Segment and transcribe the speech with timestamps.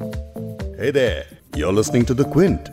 [0.00, 1.24] Hey there,
[1.54, 2.68] you're listening to The Quint.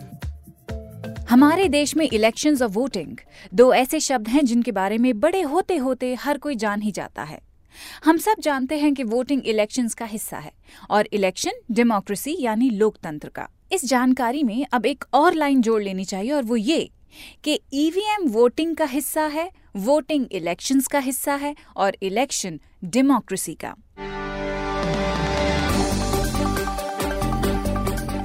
[1.30, 3.16] हमारे देश में इलेक्शंस और वोटिंग
[3.54, 7.22] दो ऐसे शब्द हैं जिनके बारे में बड़े होते होते हर कोई जान ही जाता
[7.22, 7.40] है।
[8.04, 10.52] हम सब जानते हैं कि वोटिंग इलेक्शंस का हिस्सा है
[10.90, 16.04] और इलेक्शन डेमोक्रेसी यानी लोकतंत्र का। इस जानकारी में अब एक और लाइन जोड़ लेनी
[16.04, 16.90] चाहिए और वो ये
[17.44, 23.74] कि ईवीएम वोटिंग का हिस्सा है वोटिंग इलेक्शंस का हिस्सा है और इलेक्शन डेमोक्रेसी का।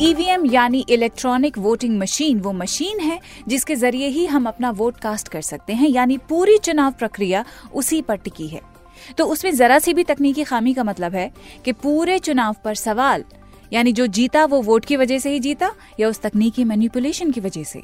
[0.03, 5.27] ईवीएम यानी इलेक्ट्रॉनिक वोटिंग मशीन वो मशीन है, जिसके ज़रिए ही हम अपना वोट कास्ट
[5.27, 8.61] कर सकते हैं, यानी पूरी चुनाव प्रक्रिया उसी पर टिकी है।
[9.17, 11.31] तो उसमें जरा सी भी तकनीकी खामी का मतलब है
[11.65, 13.23] कि पूरे चुनाव पर सवाल,
[13.73, 17.41] यानी जो जीता वो वोट की वजह से ही जीता, या उस तकनीकी मैनिपुलेशन की
[17.41, 17.83] वजह से।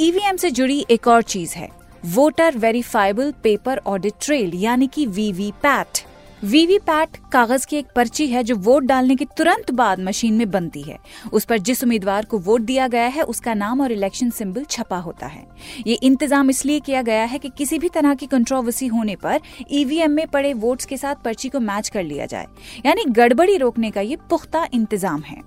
[0.00, 1.68] ईवीएम से जुड़ी एक और चीज़ है
[2.06, 6.06] voter verifiable paper audit trail यानी कि वीवीपैट
[6.44, 10.82] वीवीपैट कागज़ की एक पर्ची है जो वोट डालने के तुरंत बाद मशीन में बनती
[10.82, 10.98] है।
[11.32, 14.98] उस पर जिस उम्मीदवार को वोट दिया गया है, उसका नाम और इलेक्शन सिंबल छपा
[14.98, 15.46] होता है।
[15.86, 19.40] ये इंतज़ाम इसलिए किया गया है कि किसी भी तरह की कंट्रोवर्सी होने पर
[19.72, 22.46] ईवीएम में पड़े वोट्स के साथ पर्ची को मैच कर लिया जाए।
[22.86, 25.40] यानी गड़बड़ी रोकने का ये पुख्ता इंतज़ाम है।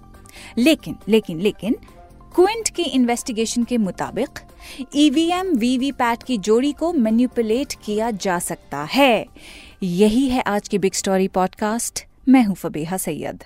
[0.57, 1.75] लेकिन लेकिन लेकिन
[2.37, 4.39] क्विंट की इन्वेस्टिगेशन के मुताबिक
[4.95, 9.25] ईवीएम वीवीपैट की जोड़ी को मैन्युपुलेट किया जा सकता है।
[9.83, 13.43] यही है आज की बिग स्टोरी पॉडकास्ट मैं हूँ फबीहा सैयद।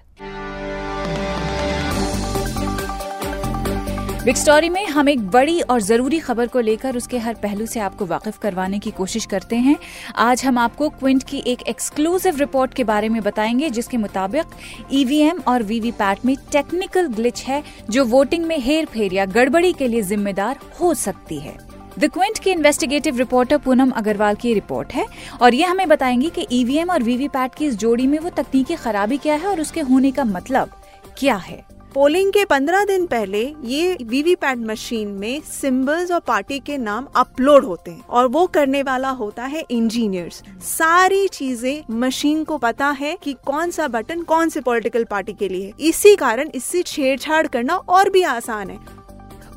[4.25, 7.80] बिग स्टोरी में हम एक बड़ी और ज़रूरी खबर को लेकर उसके हर पहलू से
[7.80, 9.75] आपको वाकिफ करवाने की कोशिश करते हैं।
[10.16, 14.45] आज हम आपको क्विंट की एक एक्सक्लूसिव रिपोर्ट के बारे में बताएँगे, जिसके मुताबिक
[14.91, 19.88] ईवीएम और वीवीपैट में टेक्निकल ग्लिच है, जो वोटिंग में हेर फेर या गड़बड़ी के
[19.88, 21.58] लिए जिम्मेदार हो सकती है।
[22.00, 25.06] द क्विंट की इन्वेस्टिगेटिव रिपोर्टर पूनम अग्रवाल की रिपोर्ट है,
[25.41, 29.17] और ये हमें बताएँगी कि ईवीएम और वीवीपैट की इस जोड़ी में वो तकनीकी खराबी
[29.17, 30.72] क्या है और उसके होने का मतलब
[31.17, 36.78] क्या है। पोलिंग के पंद्रह दिन पहले ये वीवीपैट मशीन में सिंबल्स और पार्टी के
[36.78, 42.57] नाम अपलोड होते हैं और वो करने वाला होता है इंजीनियर्स सारी चीज़ें मशीन को
[42.57, 46.84] पता है कि कौन सा बटन कौन से पॉलिटिकल पार्टी के लिए इसी कारण इससे
[46.84, 48.79] छेड़छाड़ करना और भी आसान है।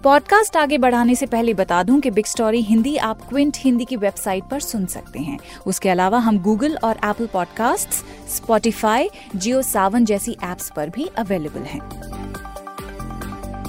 [0.04, 3.96] पॉडकास्ट आगे बढ़ाने से पहले बता दूँ कि बिग स्टोरी हिंदी आप क्विंट हिंदी की
[3.96, 7.88] वेबसाइट पर सुन सकते हैं। उसके अलावा हम गूगल और Apple podcast
[8.30, 11.80] Spotify Jio Saavn जैसी एप्स पर भी अवेलेबल हैं।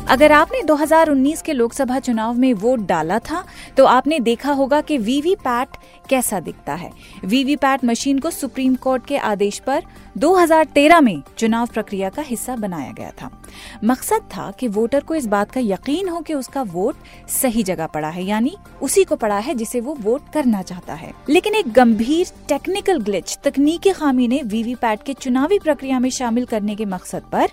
[0.07, 3.43] अगर आपने 2019 के लोकसभा चुनाव में वोट डाला था
[3.77, 5.77] तो आपने देखा होगा कि वीवीपैट
[6.09, 6.91] कैसा दिखता है।
[7.25, 9.83] वीवीपैट मशीन को सुप्रीम कोर्ट के आदेश पर
[10.17, 13.41] 2013 में चुनाव प्रक्रिया का हिस्सा बनाया गया था।
[13.83, 16.95] मकसद था कि वोटर को इस बात का यकीन हो कि उसका वोट
[17.27, 21.13] सही जगह पड़ा है, यानी उसी को पड़ा है जिसे वो वोट करना चाहता है।
[21.29, 26.75] लेकिन एक गंभीर टेक्निकल ग्लिच तकनीकी खामी ने वीवीपैट के चुनावी प्रक्रिया में शामिल करने
[26.75, 27.47] के मकसद पर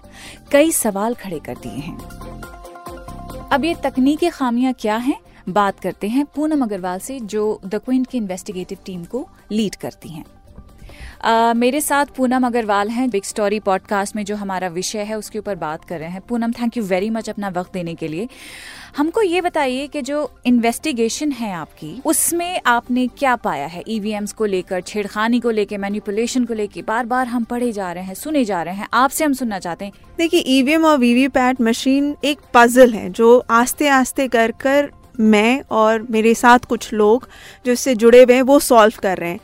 [0.52, 1.98] कई सवाल खड़े कर दिए हैं।
[3.48, 5.18] अब ये तकनीकी खामियाँ क्या हैं?
[5.48, 10.08] बात करते हैं पूनम अग्रवाल से, जो द क्विंट की इन्वेस्टिगेटिव टीम को लीड करती
[10.08, 10.24] हैं।
[11.22, 15.38] Uh, मेरे साथ पूनम अग्रवाल हैं बिग स्टोरी पॉडकास्ट में जो हमारा विषय है उसके
[15.38, 18.28] ऊपर बात कर रहे हैं। Poonam thank you very much अपना वक्त देने के लिए।
[18.96, 23.82] हमको ये बताइए कि जो इन्वेस्टिगेशन है आपकी उसमें आपने क्या पाया है?
[23.88, 28.04] ईवीएम्स को लेकर छेड़खानी को लेकर मैनिपुलेशन को लेकर बार बार हम पढ़े जा रहे
[28.04, 32.16] हैं सुने जा रहे हैं। आपसे हम सुनना चाहते हैं। देखिए ईवीएम और वीवीपैट मशीन
[32.24, 34.90] एक पजल है जो आस्ते आस्ते कर कर
[35.20, 37.28] मैं और मेरे साथ कुछ लोग
[37.66, 39.40] जो इससे जुड़े हुए हैं वो सॉल्व कर रहे हैं।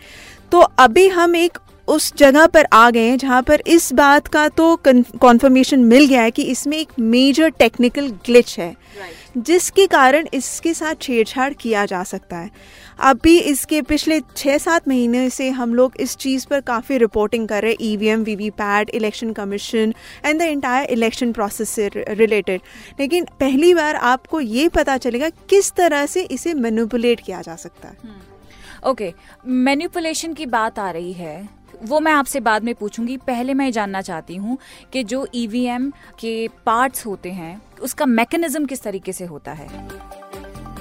[0.53, 4.49] तो अभी हम एक उस जगह पर आ गए हैं जहाँ पर इस बात का
[4.51, 9.19] तो कॉन्फर्मेशन मिल गया है कि इसमें एक मेजर टेक्निकल ग्लिच है right.
[9.39, 12.51] जिसके कारण इसके साथ छेड़छाड़ किया जा सकता है
[13.01, 17.63] अभी इसके पिछले छः सात महीने से हम लोग इस चीज़ पर काफ़ी रिपोर्टिंग कर
[17.63, 19.95] रहे हैं E V M V V PAT Election Commission
[20.25, 22.61] and the entire election process से रिलेटेड
[23.01, 27.89] लेकिन पहली बार आपको ये पता चलेगा किस तरह से इसे मैनिपुलेट किया जा सकता
[27.89, 28.17] है
[28.85, 29.47] ओके hmm.
[29.47, 34.01] मैनिपुलेशन की बात आ रही है वो मैं आपसे बाद में पूछूँगी। पहले मैं जानना
[34.01, 34.59] चाहती हूँ
[34.93, 39.69] कि जो ईवीएम e के पार्ट्स होते हैं, उसका मैकेनिज्म किस तरीके से होता है?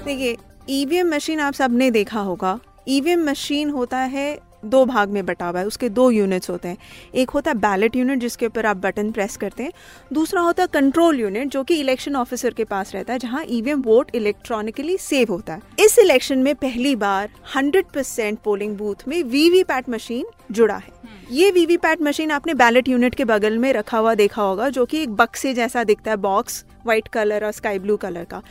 [0.06, 0.38] देखिए
[0.70, 5.60] ईवीएम मशीन आप सबने देखा होगा। ईवीएम मशीन होता है दो भाग में बटा हुआ
[5.60, 6.78] है, उसके दो यूनिट्स होते हैं।
[7.16, 9.72] एक होता है बैलेट यूनिट जिसके ऊपर आप बटन प्रेस करते हैं।
[10.14, 13.82] दूसरा होता है कंट्रोल यूनिट जो कि इलेक्शन ऑफिसर के पास रहता है, जहाँ ईवीएम
[13.82, 19.22] वोट इलेक्ट्रॉनिकली सेव होता है। इस इलेक्शन में पहली बार 100 परसेंट पोलिंग बूथ में
[19.24, 20.96] वीवीपैट मशीन जुड़ा है।
[21.32, 25.02] ये वीवीपैट मशीन आपने बैलेट यूनिट के बगल में रखा हुआ देखा होगा, जो कि
[25.02, 28.42] एक बक्से जैसा दिखता है बॉक्स व्हाइट कलर और स्काई ब्लू कलर का।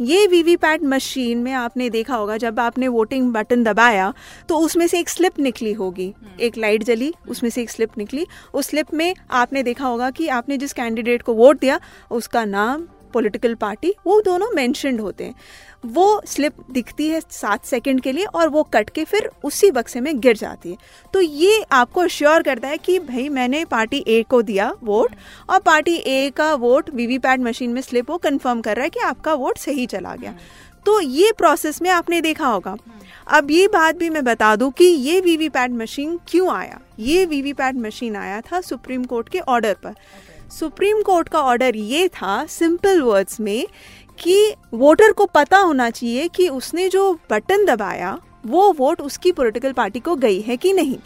[0.00, 4.12] ये वीवीपैट मशीन में आपने देखा होगा जब आपने वोटिंग बटन दबाया
[4.48, 8.26] तो उसमें से एक स्लिप निकली होगी। एक लाइट जली उसमें से एक स्लिप निकली।
[8.54, 12.86] उस स्लिप में आपने देखा होगा कि आपने जिस कैंडिडेट को वोट दिया उसका नाम
[13.06, 15.34] पॉलिटिकल पार्टी वो दोनों मेंशनड होते हैं।
[15.86, 20.00] वो स्लिप दिखती है सात सेकंड के लिए और वो कट के फिर उसी बक्से
[20.00, 20.76] में गिर जाती है।
[21.14, 25.14] तो ये आपको अश्योर करता है कि भाई मैंने पार्टी ए को दिया वोट
[25.50, 29.00] और पार्टी ए का वोट वीवीपैट मशीन में स्लिप वो कंफर्म कर रहा है कि
[29.00, 30.34] आपका वोट सही चला गया।
[30.86, 32.76] तो ये प्रोसेस में आपने देखा होगा।
[33.28, 36.78] अब ये बात भी मैं बता दूँ कि ये वीवीपैट मशीन क्यों आया?
[36.98, 39.94] ये वीवीपैट मशीन आया था सुप्रीम कोर्ट के ऑर्डर पर।
[40.50, 43.66] सुप्रीम कोर्ट का ऑर्डर ये था सिंपल वर्ड्स में,
[44.18, 49.72] कि वोटर को पता होना चाहिए कि उसने जो बटन दबाया, वो वोट उसकी पॉलिटिकल
[49.72, 50.96] पार्टी को गई है कि नहीं।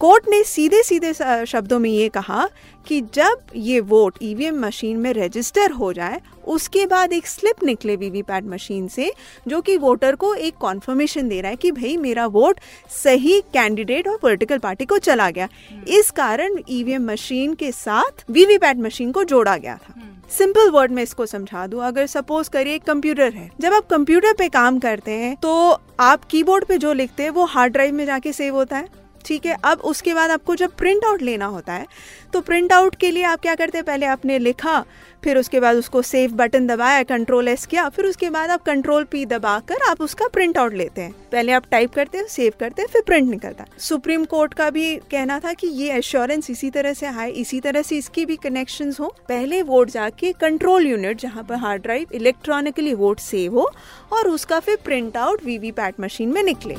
[0.00, 1.12] कोर्ट ने सीधे सीधे
[1.46, 2.48] शब्दों में ये कहा
[2.86, 7.96] कि जब ये वोट ईवीएम मशीन में रजिस्टर हो जाए उसके बाद एक स्लिप निकले
[7.96, 9.10] वीवीपैट मशीन से
[9.48, 12.60] जो कि वोटर को एक कॉन्फर्मेशन दे रहा है कि भाई मेरा वोट
[12.94, 15.48] सही कैंडिडेट और पोलिटिकल पार्टी को चला गया।
[15.88, 19.94] इस कारण ईवीएम मशीन के साथ वीवीपैट मशीन को जोड़ा गया था।
[20.30, 24.48] सिंपल वर्ड में इसको समझा दूँ अगर सपोज़ करिए कंप्यूटर है। जब आप कंप्यूटर पे
[24.50, 28.32] काम करते हैं तो आप कीबोर्ड पे जो लिखते हैं वो हार्ड ड्राइव में जाके
[28.32, 31.86] सेव होता है। ठीक है अब उसके बाद आपको जब प्रिंट आउट लेना होता है
[32.32, 33.84] तो प्रिंट आउट के लिए आप क्या करते हैं?
[33.84, 34.84] पहले आपने लिखा
[35.22, 39.04] फिर उसके बाद उसको सेव बटन दबाया कंट्रोल एस किया, फिर उसके बाद आप कंट्रोल
[39.04, 42.52] पी दबा कर आप उसका प्रिंट आउट लेते हैं। पहले आप टाइप करते हैं सेव
[42.60, 46.50] करते हैं, फिर प्रिंट निकलता है। सुप्रीम कोर्ट का भी कहना था कि ये एश्योरेंस
[46.50, 50.86] इसी तरह से है इसी तरह से इसकी भी कनेक्शन हो। पहले वोट जाके कंट्रोल
[50.86, 53.70] यूनिट जहाँ पर hard drive electronically vote save हो,
[54.12, 56.74] और उसका फिर प्रिंट आउट वीवीपैट मशीन में निकले।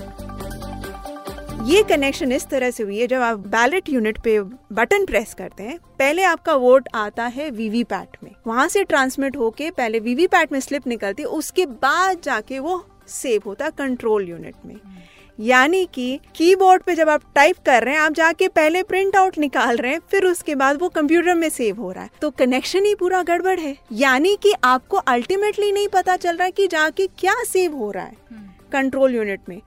[1.60, 4.40] ये कनेक्शन इस तरह से हुई है जब आप बैलेट यूनिट पे
[4.74, 9.70] बटन प्रेस करते हैं पहले आपका वोट आता है वीवीपैट में। वहाँ से ट्रांसमिट होके
[9.72, 14.56] पहले वीवीपैट में स्लिप निकलती है उसके बाद जाके वो सेव होता है कंट्रोल यूनिट
[14.66, 14.76] में।
[15.40, 19.38] यानी कि कीबोर्ड पे जब आप टाइप कर रहे हैं आप जाके पहले प्रिंट आउट
[19.38, 22.86] निकाल रहे हैं फिर उसके बाद वो कंप्यूटर में सेव हो रहा है। तो कनेक्शन
[22.86, 27.08] ही पूरा गड़बड़ है। यानी कि आपको अल्टीमेटली नहीं पता चल रहा है कि जाके
[27.20, 29.62] क्या सेव हो रहा है कंट्रोल यूनिट में।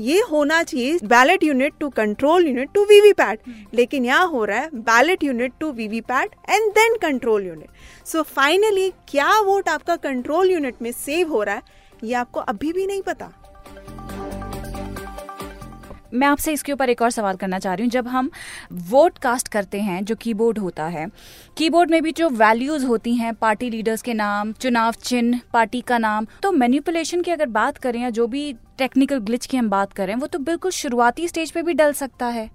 [0.00, 3.40] ये होना चाहिए ballot unit to control unit to VVPAT
[3.74, 8.90] लेकिन यहाँ हो रहा है ballot unit to VVPAT and then control unit so finally
[9.08, 13.02] क्या वोट आपका कंट्रोल यूनिट में सेव हो रहा है ये आपको अभी भी नहीं
[13.02, 13.32] पता।
[16.14, 18.30] मैं आपसे इसके ऊपर एक और सवाल करना चाह रही हूँ। जब हम
[18.72, 21.06] वोट कास्ट करते हैं, जो कीबोर्ड होता है
[21.56, 25.98] कीबोर्ड में भी जो वैल्यूज़ होती हैं पार्टी लीडर्स के नाम, चुनाव चिन्ह पार्टी का
[25.98, 29.92] नाम तो मैनिपुलेशन की अगर बात करें या जो भी टेक्निकल ग्लिच की हम बात
[29.92, 32.50] करें, वो तो बिल्कुल शुरुआती स्टेज पे भी डल सकता है।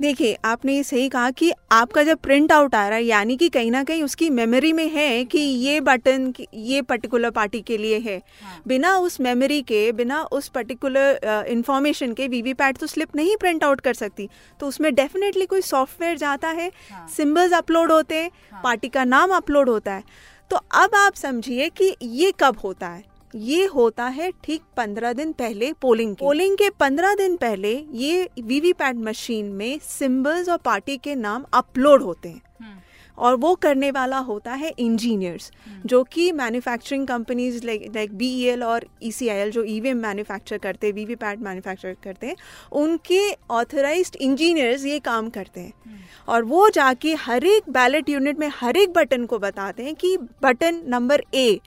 [0.00, 3.48] देखिए आपने ये सही कहा कि आपका जब प्रिंट आउट आ रहा है यानी कि
[3.48, 7.98] कहीं ना कहीं उसकी मेमोरी में है कि ये बटन ये पर्टिकुलर पार्टी के लिए
[7.98, 13.16] है हाँ। बिना उस मेमोरी के बिना उस पर्टिकुलर इंफॉर्मेशन के वी वीवीपैट तो स्लिप
[13.16, 14.28] नहीं प्रिंट आउट कर सकती
[14.60, 16.70] तो उसमें डेफिनेटली कोई सॉफ्टवेयर जाता है
[17.16, 20.04] सिम्बल्स हाँ। अपलोड होते हैं हाँ। पार्टी का नाम अपलोड होता है
[20.50, 25.32] तो अब आप समझिए कि ये कब होता है ये होता है ठीक पंद्रह दिन
[25.32, 30.96] पहले पोलिंग के पोलिंग के पंद्रह दिन पहले ये वीवीपैट मशीन में सिंबल्स और पार्टी
[30.96, 32.80] के नाम अपलोड होते हैं हम्म।
[33.18, 38.60] और वो करने वाला होता है इंजीनियर्स हम्म। जो कि manufacturing companies like like B
[38.62, 42.36] और ई e जो ई मैन्युफैक्चर करते हैं वीवीपैट मैन्युफैक्चर करते हैं
[42.74, 43.20] उनके
[43.50, 45.98] ऑथराइज्ड इंजीनियर्स ये काम करते हैं हम्म।
[46.28, 50.16] और वो जाके हर एक बैलेट यूनिट में हर एक बटन को बताते हैं कि
[50.42, 51.60] बटन नंबर ए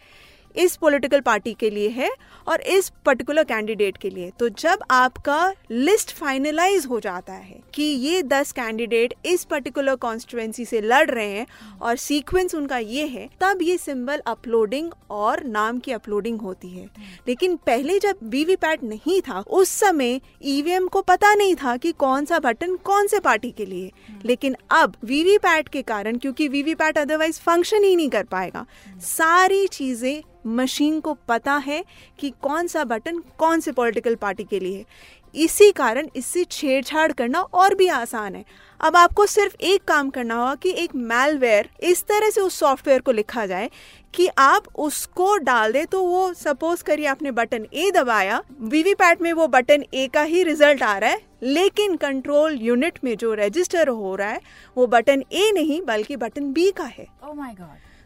[0.55, 2.10] इस पॉलिटिकल पार्टी के लिए है
[2.48, 7.84] और इस पर्टिकुलर कैंडिडेट के लिए। तो जब आपका लिस्ट फाइनलाइज हो जाता है कि
[7.84, 11.46] ये दस कैंडिडेट इस पर्टिकुलर कॉन्स्टिट्युएंसी से लड़ रहे हैं
[11.81, 16.86] और सीक्वेंस उनका ये है, तब ये सिंबल अपलोडिंग और नाम की अपलोडिंग होती है।
[17.27, 22.25] लेकिन पहले जब वीवीपैट नहीं था, उस समय ईवीएम को पता नहीं था कि कौन
[22.25, 23.91] सा बटन कौन से पार्टी के लिए।
[24.25, 28.65] लेकिन अब वीवीपैट के कारण, क्योंकि वीवीपैट अदरवाइज़ फ़ंक्शन ही नहीं कर पाएगा।
[29.01, 31.83] सारी चीज़ें मशीन को पता है
[32.19, 37.12] कि कौन सा बटन कौन से पॉलिटिकल पार्टी के लिए है। इसी कारण इससे छेड़छाड़
[37.12, 38.43] करना और भी आसान है।
[38.79, 43.01] अब आपको सिर्फ़ एक काम करना होगा कि एक मेलवेयर इस तरह से उस सॉफ्टवेयर
[43.01, 43.69] को लिखा जाए
[44.13, 49.31] कि आप उसको डाल दें तो वो सपोज़ करिए आपने बटन ए दबाया, वीवीपैट में
[49.33, 53.88] वो बटन ए का ही रिज़ल्ट आ रहा है, लेकिन कंट्रोल यूनिट में जो रजिस्टर
[53.88, 54.41] हो रहा है,
[54.77, 57.36] वो बटन ए नहीं, बल्कि बटन बी का है। Oh.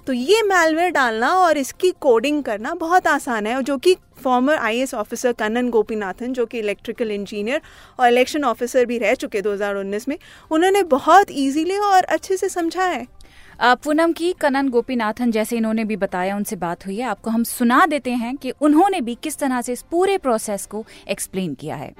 [0.08, 4.94] तो ये मेलवेयर डालना और इसकी कोडिंग करना बहुत आसान है जो कि former IAS
[4.94, 7.62] officer Kannan Gopinathan जो कि इलेक्ट्रिकल इंजीनियर
[8.00, 10.18] और इलेक्शन ऑफिसर भी रह चुके 2019 में,
[10.52, 13.06] उन्होंने बहुत इजीली और अच्छे से समझा है।
[13.60, 17.86] पूनम की कनन गोपीनाथन जैसे इन्होंने भी बताया, उनसे बात हुई है। आपको हम सुना
[17.86, 21.94] देते हैं कि उन्होंने भी किस तरह से इस पूरे प्रोसेस को एक्सप्लेन किया है।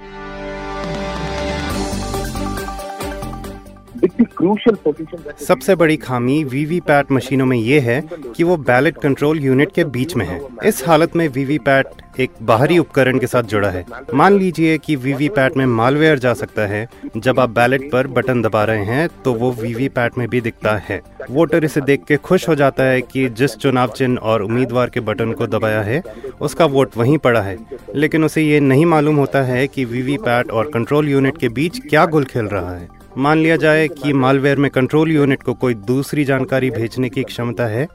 [5.40, 8.00] सबसे बड़ी खामी वीवीपैट मशीनों में ये है
[8.36, 11.86] कि वो बैलेट कंट्रोल यूनिट के बीच में है। इस हालत में वीवीपैट
[12.20, 16.66] एक बाहरी उपकरण के साथ जुड़ा है। मान लीजिए कि वीवीपैट में मालवेयर जा सकता
[16.66, 20.76] है। जब आप बैलेट पर बटन दबा रहे हैं तो वो वीवीपैट में भी दिखता
[20.88, 24.90] है। वोटर इसे देख के खुश हो जाता है कि जिस चुनाव चिन्ह और उम्मीदवार
[24.90, 26.02] के बटन को दबाया है,
[26.40, 27.56] उसका वोट वहीं पड़ा है।
[27.94, 32.06] लेकिन उसे ये नहीं मालूम होता है कि वीवीपैट और कंट्रोल यूनिट के बीच क्या
[32.06, 36.24] गुल खेल रहा है। मान लिया जाए कि मालवेयर में कंट्रोल यूनिट को कोई दूसरी
[36.24, 37.86] जानकारी भेजने की क्षमता है,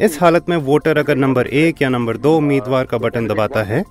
[0.00, 3.82] इस हालत में वोटर अगर नंबर एक या नंबर दो उम्मीदवार का बटन दबाता है,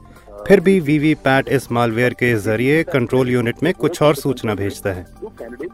[0.48, 5.06] फिर भी वीवीपैट इस मालवेयर के ज़रिए कंट्रोल यूनिट में कुछ और सूचना भेजता है।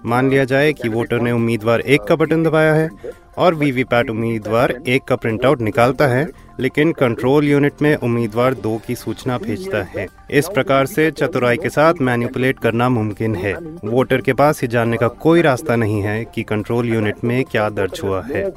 [0.05, 2.89] मान लिया जाए कि वोटर ने उम्मीदवार एक का बटन दबाया है
[3.37, 6.27] और वीवीपैट उम्मीदवार एक का प्रिंटआउट निकालता है,
[6.59, 11.69] लेकिन कंट्रोल यूनिट में उम्मीदवार दो की सूचना भेजता है। इस प्रकार से चतुराई के
[11.69, 13.53] साथ मैनिपुलेट करना मुमकिन है।
[13.85, 17.69] वोटर के पास ये जानने का कोई रास्ता नहीं है कि कंट्रोल यूनिट में क्या
[17.69, 18.51] दर्ज हुआ है।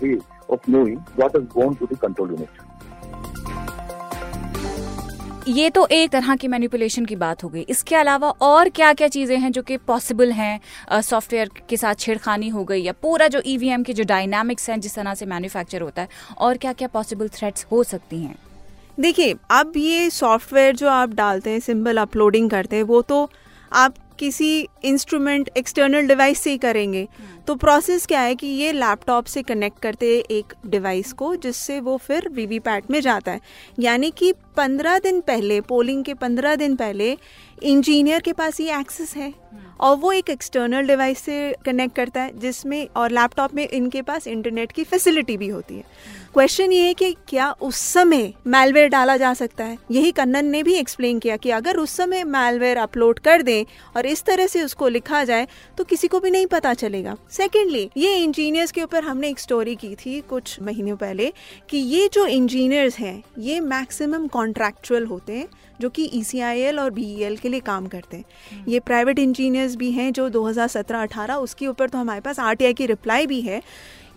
[5.49, 9.09] ये तो एक तरह की मैनिपुलेशन की बात हो गई। इसके अलावा और क्या क्या
[9.09, 10.61] चीज़ें हैं जो कि पॉसिबल हैं?
[11.01, 14.81] सॉफ्टवेयर के साथ छेड़खानी हो गई या पूरा जो ईवीएम e के जो डायनामिक्स हैं,
[14.81, 16.09] जिस तरह से मैन्युफैक्चर होता है,
[16.39, 18.35] और क्या क्या पॉसिबल थ्रेट्स हो सकती हैं?
[19.01, 23.29] देखिए, अब ये सॉफ्टवेयर जो आप डालते हैं सिंबल अपलोडिंग करते हैं, वो तो
[23.73, 28.73] आप किसी इंस्ट्रूमेंट एक्सटर्नल डिवाइस से ही करेंगे हम्म। तो प्रोसेस क्या है कि ये
[28.73, 33.41] लैपटॉप से कनेक्ट करते हैं एक डिवाइस को जिससे वो फिर वीवीपैट में जाता है
[33.81, 37.17] यानी कि पंद्रह दिन पहले पोलिंग के पंद्रह दिन पहले
[37.63, 42.21] इंजीनियर के पास ये एक्सेस है हम्म। और वो एक एक्सटर्नल डिवाइस से कनेक्ट करता
[42.21, 45.85] है जिसमें और लैपटॉप में इनके पास इंटरनेट की फैसिलिटी भी होती है
[46.35, 49.77] क्वेश्चन ये है कि क्या उस समय मेलवेयर डाला जा सकता है?
[49.91, 53.65] यही कन्नन ने भी एक्सप्लेन किया कि अगर उस समय मेलवेयर अपलोड कर दें
[53.97, 55.47] और इस तरह से उसको लिखा जाए
[55.79, 59.77] तो किसी को भी नहीं पता चलेगा। सेकेंडली ये इंजीनियर्स के ऊपर हमने एक स्टोरी
[59.77, 61.33] की थी कुछ महीनों पहले
[61.71, 65.49] कि ये जो इंजीनियर्स हैं ये मैक्सिमम कॉन्ट्रैक्चुअल होते हैं
[65.81, 69.19] जो कि ई e और बी e के लिए काम करते हैं। हम्म। ये प्राइवेट
[69.19, 73.61] इंजीनियर्स भी हैं जो 2017-18 उसके ऊपर तो हमारे पास RTI की रिप्लाई भी है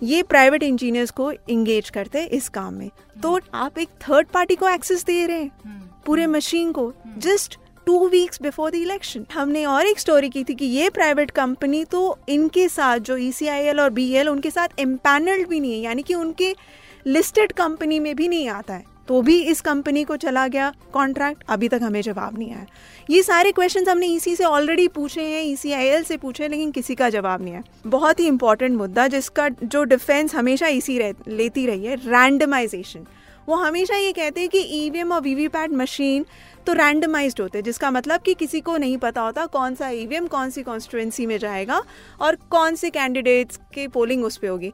[0.01, 2.89] ये प्राइवेट इंजीनियर्स को इंगेज करते हैं इस काम में
[3.21, 6.91] तो हम्म। आप एक थर्ड पार्टी को एक्सेस दे रहे हैं हम्म। पूरे मशीन को
[7.19, 11.31] just two weeks before the election हमने और एक स्टोरी की थी कि ये प्राइवेट
[11.31, 15.79] कंपनी तो इनके साथ जो ई e और बीएल उनके साथ एम्पैनल्ड भी नहीं है
[15.79, 16.53] यानी कि उनके
[17.05, 21.43] लिस्टेड कंपनी में भी नहीं आता है तो भी इस कंपनी को चला गया कॉन्ट्रैक्ट
[21.49, 22.65] अभी तक हमें जवाब नहीं आया।
[23.09, 26.49] ये सारे क्वेश्चन हमने ईसी e से ऑलरेडी पूछे हैं ईसीआईएल e से पूछे हैं
[26.49, 30.97] लेकिन किसी का जवाब नहीं आया। बहुत ही इंपॉर्टेंट मुद्दा जिसका जो डिफेंस हमेशा इसी
[30.97, 33.05] रह, लेती रही है रैंडमाइजेशन
[33.47, 36.25] वो हमेशा ये कहते हैं कि ईवीएम और वीवीपैट मशीन
[36.67, 40.27] तो रैंडमाइज्ड होते हैं, जिसका मतलब कि किसी को नहीं पता होता कौन सा ईवीएम
[40.27, 41.81] कौन सी कॉन्स्टिट्युएंसी में जाएगा
[42.21, 44.71] और कौन से कैंडिडेट्स की पोलिंग उस पर होगी।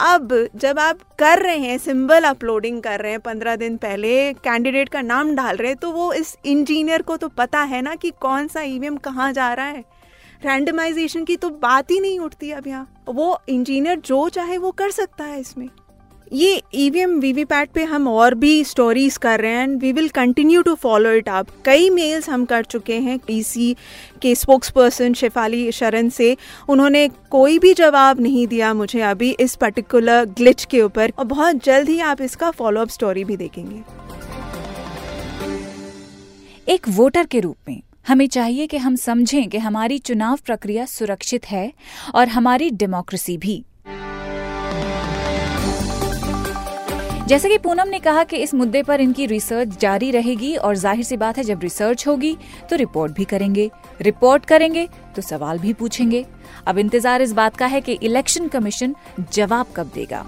[0.00, 4.88] अब जब आप कर रहे हैं सिंबल अपलोडिंग कर रहे हैं, पंद्रह दिन पहले कैंडिडेट
[4.88, 8.10] का नाम डाल रहे हैं तो वो इस इंजीनियर को तो पता है ना कि
[8.20, 9.84] कौन सा ईवीएम कहाँ जा रहा है।
[10.42, 14.90] रैंडमाइजेशन की तो बात ही नहीं उठती अब यहाँ। वो इंजीनियर जो चाहे वो कर
[14.92, 15.68] सकता है इसमें।
[16.32, 20.74] ये ईवीएम वीवीपैट पे हम और भी स्टोरीज कर रहे हैं we will continue to
[20.74, 23.76] follow it up कई मेल्स हम कर चुके हैं ईसी
[24.22, 26.36] के स्पोक्स पर्सन शेफाली शरण से.
[26.68, 31.12] उन्होंने कोई भी जवाब नहीं दिया मुझे अभी इस पर्टिकुलर ग्लिच के ऊपर.
[31.18, 33.82] और बहुत जल्द ही आप इसका फॉलो अप स्टोरी भी देखेंगे.
[36.68, 41.46] एक वोटर के रूप में, हमें चाहिए कि हम समझें कि हमारी चुनाव प्रक्रिया सुरक्षित
[41.46, 41.72] है
[42.14, 43.62] और हमारी डेमोक्रेसी भी.
[47.28, 51.04] जैसे कि पूनम ने कहा कि इस मुद्दे पर इनकी रिसर्च जारी रहेगी और ज़ाहिर
[51.04, 52.36] सी बात है, जब रिसर्च होगी
[52.70, 56.24] तो रिपोर्ट भी करेंगे। रिपोर्ट करेंगे तो सवाल भी पूछेंगे।
[56.66, 58.94] अब इंतज़ार इस बात का है कि इलेक्शन कमीशन
[59.32, 60.24] जवाब कब देगा।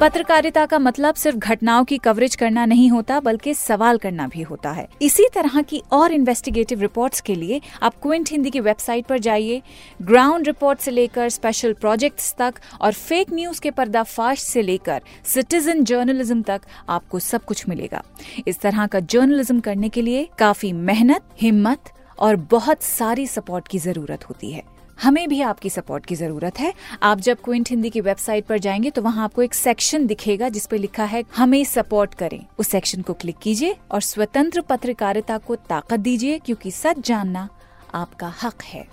[0.00, 4.70] पत्रकारिता का मतलब सिर्फ़ घटनाओं की कवरेज करना नहीं होता, बल्कि सवाल करना भी होता
[4.70, 9.18] है। इसी तरह की और इन्वेस्टिगेटिव रिपोर्ट्स के लिए आप क्विंट हिंदी की वेबसाइट पर
[9.18, 9.60] जाइए।
[10.02, 15.84] ग्राउंड रिपोर्ट से लेकर स्पेशल प्रोजेक्ट्स तक और फेक न्यूज़ के पर्दाफाश से लेकर सिटीजन
[15.84, 18.02] जर्नलिज्म तक आपको सब कुछ मिलेगा।
[18.48, 23.78] इस तरह का जर्नलिज्म करने के लिए काफ़ी मेहनत, हिम्मत और बहुत सारी सपोर्ट की
[23.78, 28.00] ज़रूरत होती है। हमें भी आपकी सपोर्ट की ज़रूरत है। आप जब क्विंट हिंदी की
[28.00, 32.44] वेबसाइट पर जाएँगे तो वहाँ आपको एक सेक्शन दिखेगा जिसपे लिखा है, हमें सपोर्ट करें।
[32.58, 37.48] उस सेक्शन को क्लिक कीजिए और स्वतंत्र पत्रकारिता को ताकत दीजिए क्योंकि सच जानना
[37.94, 38.86] आपका हक है।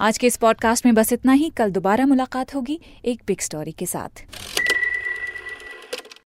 [0.00, 3.72] आज के इस पॉडकास्ट में बस इतना ही। कल दोबारा मुलाकात होगी एक बिग स्टोरी
[3.72, 4.24] के साथ।